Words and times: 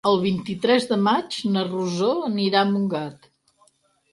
El 0.09 0.15
vint-i-tres 0.21 0.87
de 0.91 0.97
maig 1.07 1.37
na 1.57 1.65
Rosó 1.67 2.09
anirà 2.31 2.65
a 2.65 2.71
Montgat. 2.73 3.33